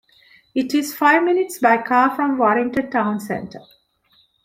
It 0.55 0.73
is 0.73 0.95
five 0.95 1.23
minutes 1.23 1.59
by 1.59 1.77
car 1.83 2.15
from 2.15 2.39
Warrington 2.39 2.89
town 2.89 3.19
centre. 3.19 3.61